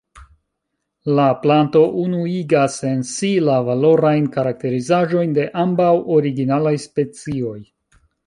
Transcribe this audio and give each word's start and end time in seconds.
La 1.17 1.25
planto 1.43 1.81
unuigas 2.03 2.77
en 2.93 3.03
si 3.11 3.29
la 3.49 3.59
valorajn 3.69 4.31
karakterizaĵojn 4.37 5.37
de 5.41 5.45
ambaŭ 5.67 5.91
originalaj 6.19 6.75
specioj. 6.89 7.57